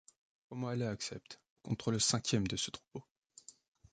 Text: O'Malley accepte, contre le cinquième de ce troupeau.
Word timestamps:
O'Malley 0.49 0.87
accepte, 0.87 1.39
contre 1.61 1.91
le 1.91 1.99
cinquième 1.99 2.47
de 2.47 2.57
ce 2.57 2.71
troupeau. 2.71 3.03